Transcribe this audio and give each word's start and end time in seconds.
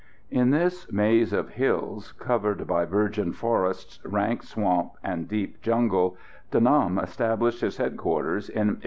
In 0.31 0.49
this 0.49 0.91
maze 0.91 1.31
of 1.31 1.49
hills, 1.49 2.11
covered 2.13 2.65
by 2.65 2.85
virgin 2.85 3.33
forests, 3.33 3.99
rank 4.03 4.41
swamp 4.41 4.93
and 5.03 5.27
deep 5.27 5.61
jungle, 5.61 6.17
De 6.49 6.59
Nam 6.59 6.97
established 6.97 7.61
his 7.61 7.77
headquarters 7.77 8.49
in 8.49 8.69
1887. 8.73 8.79